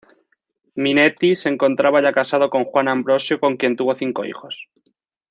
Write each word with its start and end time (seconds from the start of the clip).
Minetti 0.73 1.35
se 1.35 1.47
encontraba 1.49 2.01
ya 2.01 2.11
casado 2.11 2.49
con 2.49 2.65
Juana 2.65 2.91
Ambrosio, 2.91 3.39
con 3.39 3.55
quien 3.55 3.75
tuvo 3.75 3.93
cinco 3.93 4.25
hijos. 4.25 4.67